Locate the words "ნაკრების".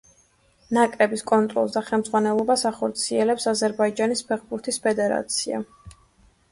0.77-1.23